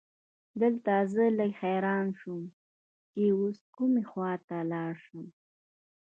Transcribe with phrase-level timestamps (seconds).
[0.61, 2.43] دلته زه لږ حیران شوم
[3.11, 5.25] چې اوس کومې خواته لاړ شم.